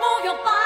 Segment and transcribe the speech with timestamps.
[0.00, 0.59] 沐浴吧。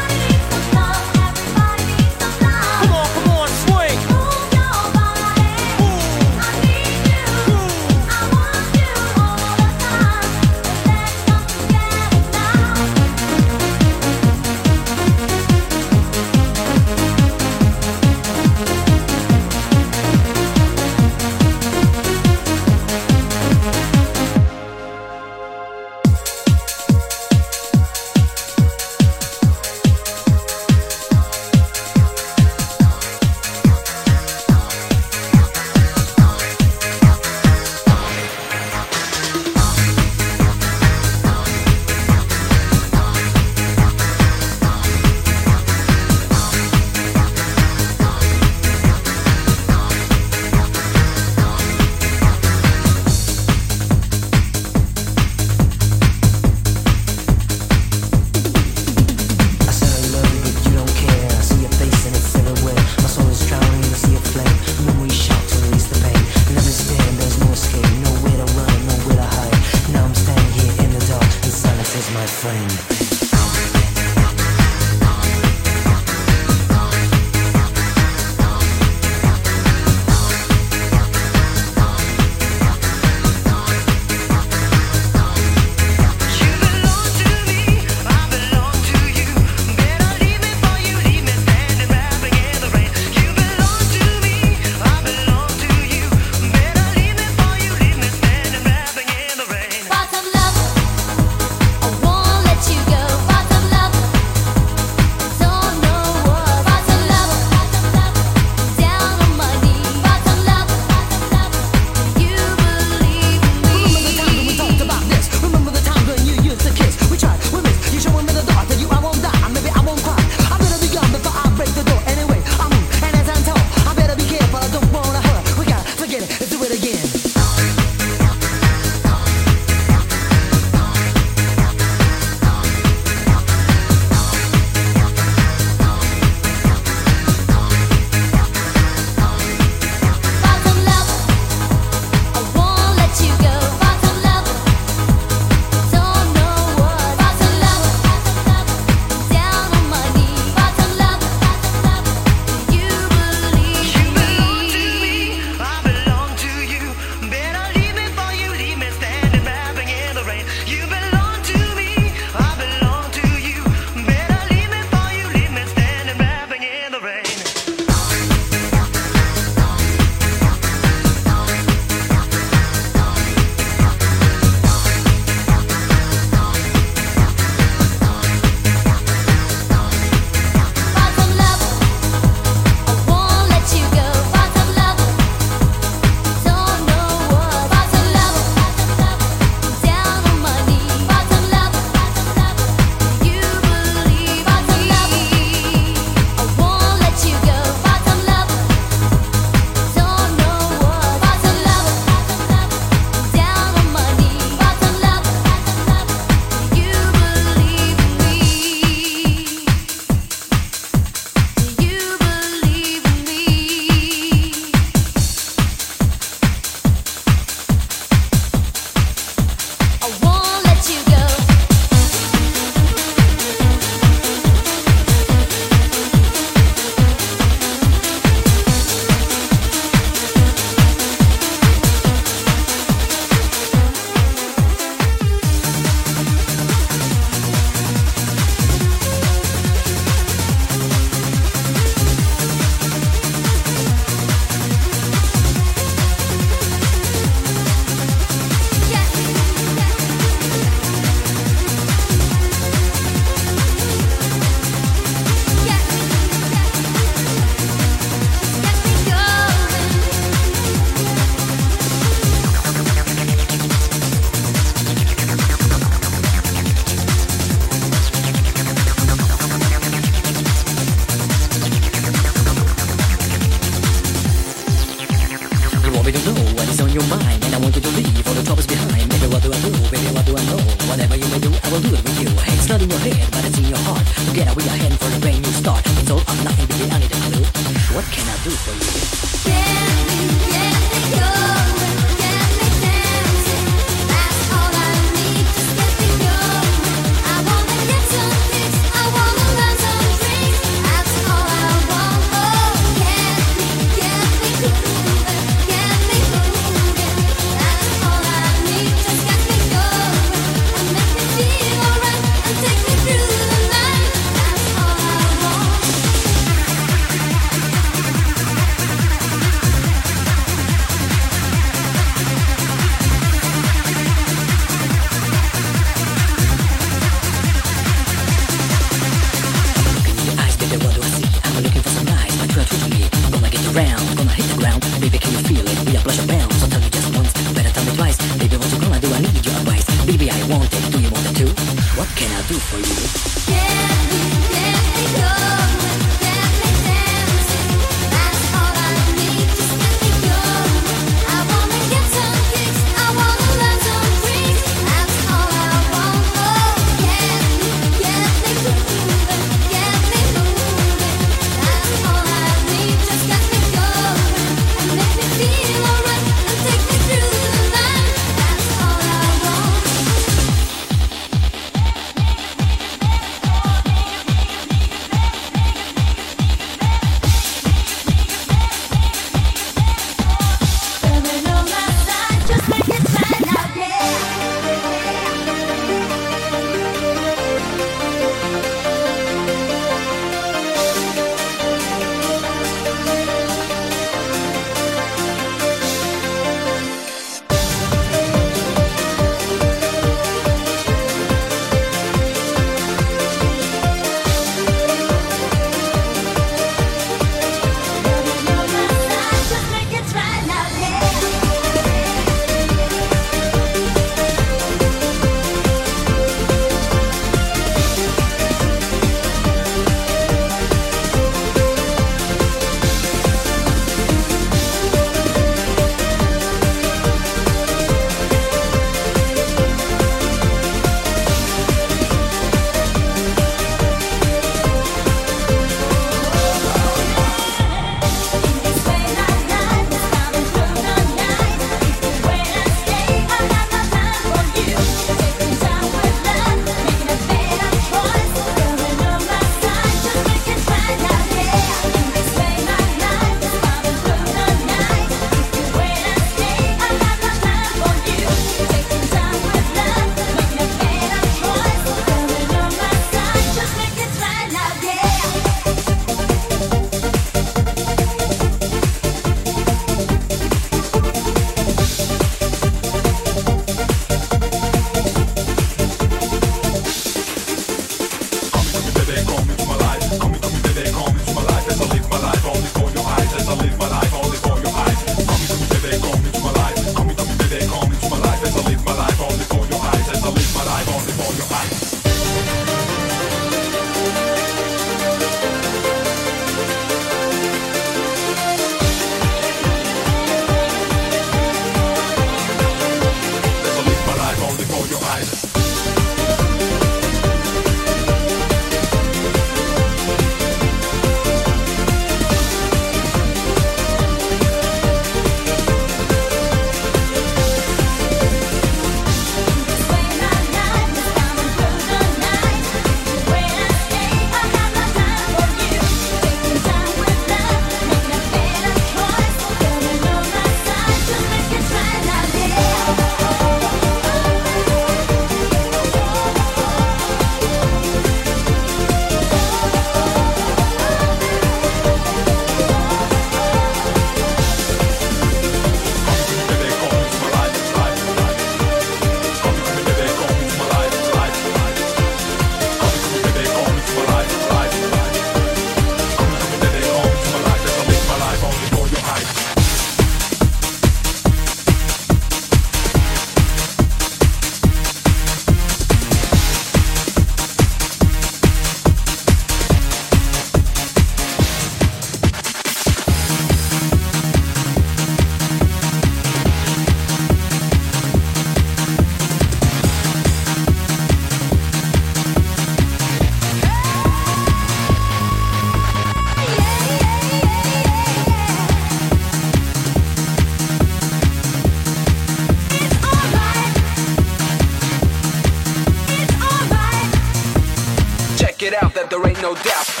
[599.51, 600.00] no doubt.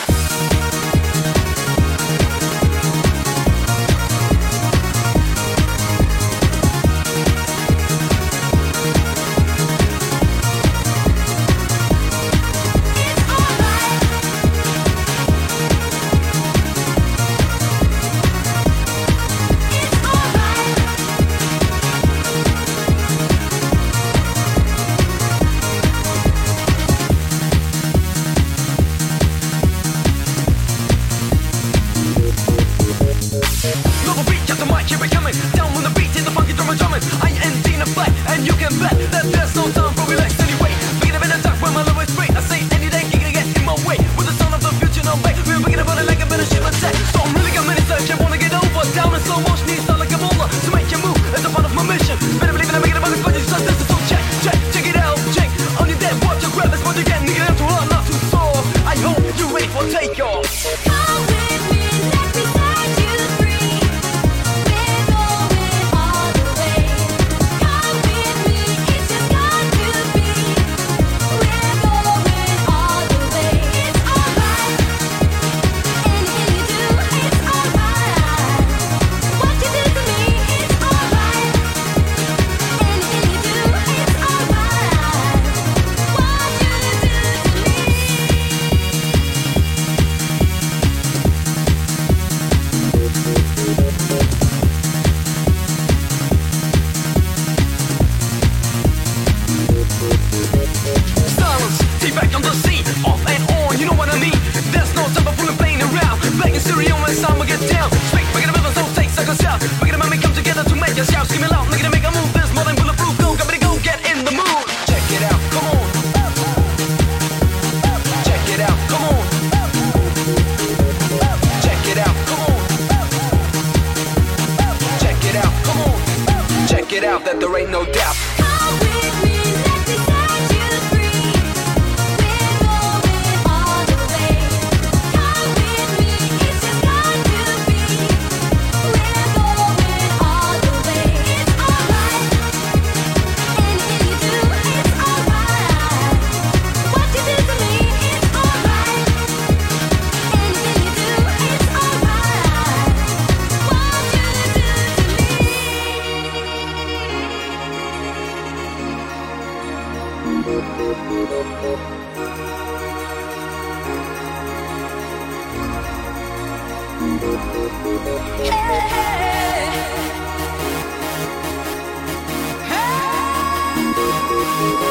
[174.61, 174.90] Won't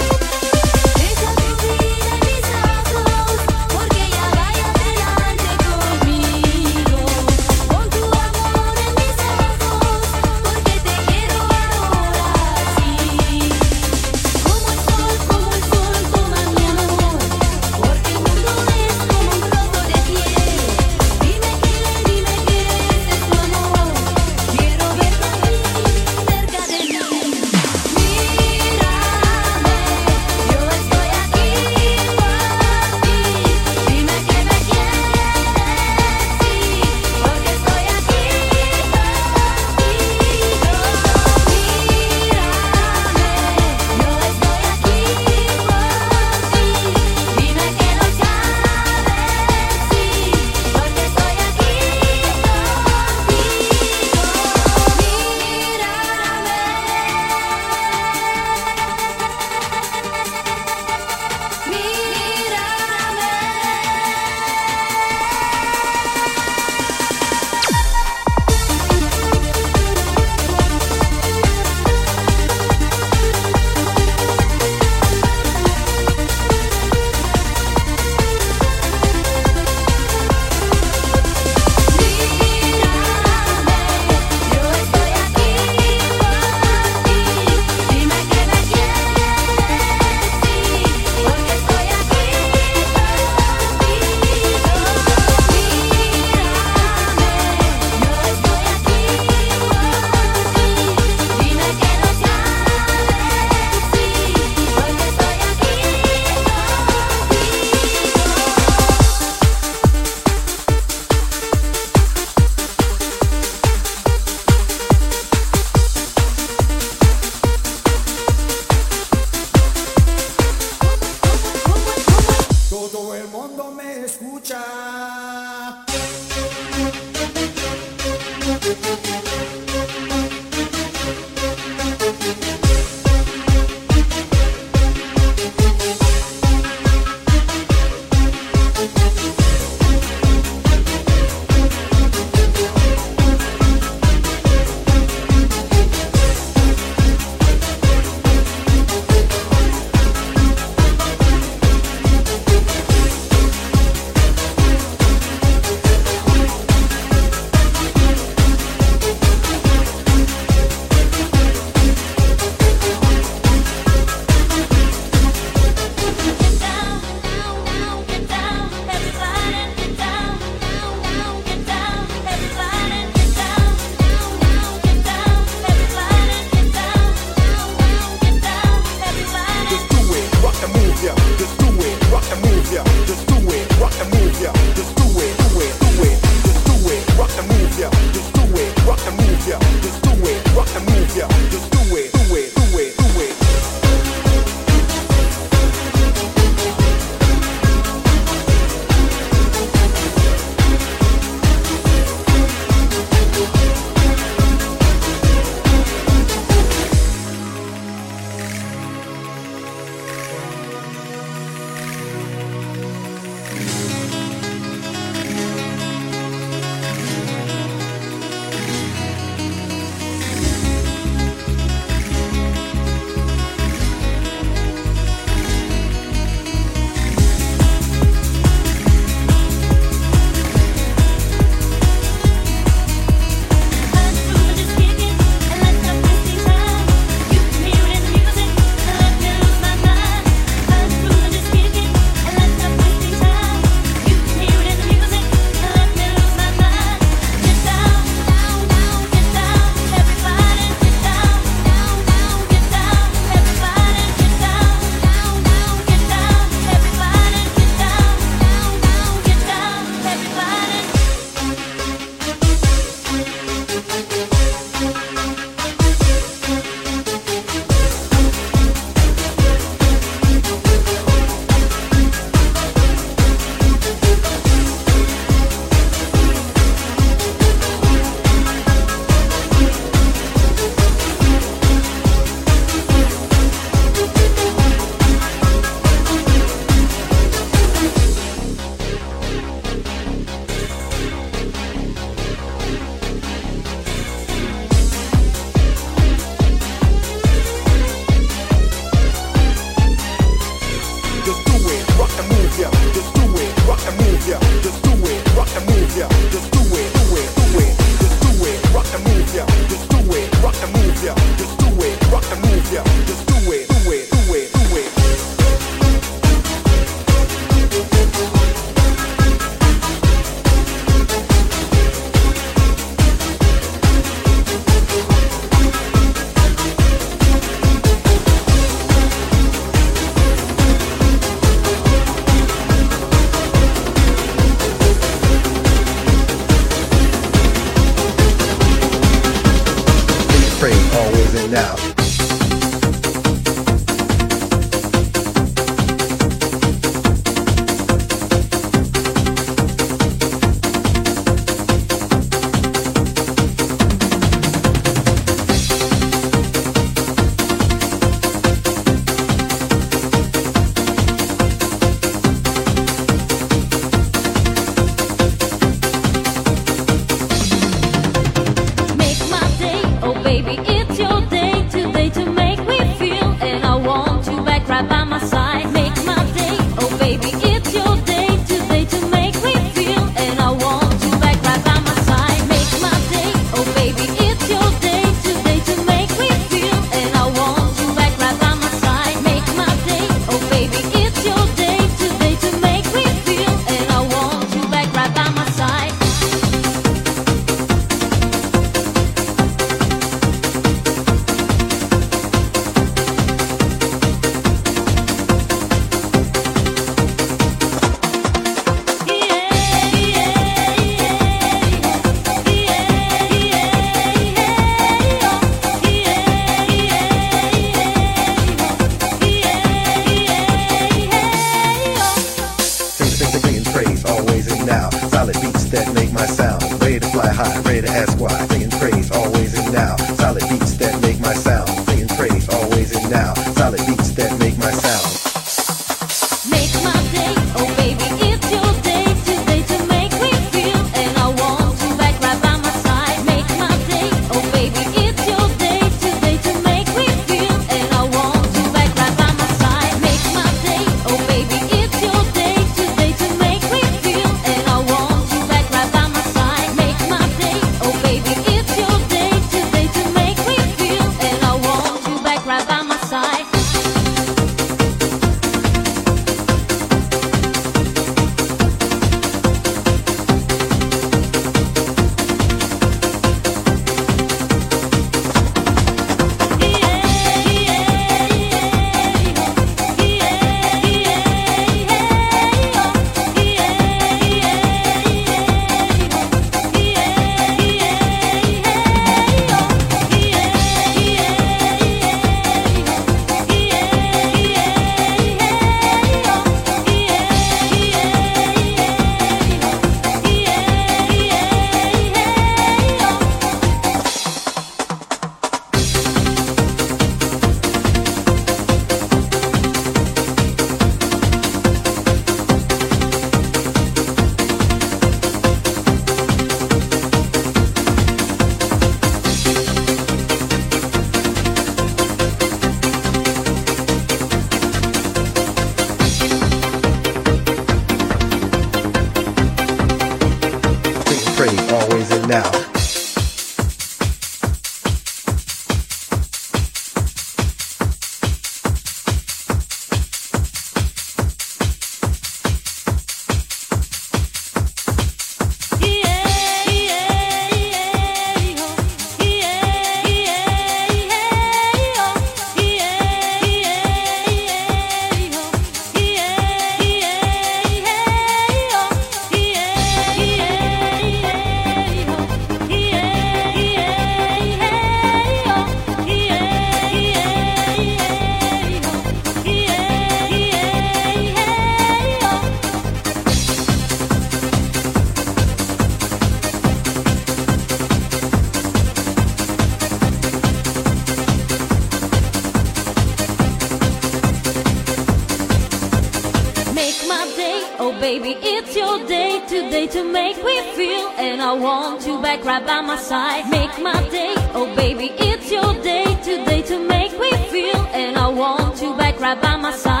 [592.31, 593.49] Back right by my side.
[593.49, 597.81] Make my day, oh baby, it's your day today to make me feel.
[597.91, 600.00] And I want you back right by my side.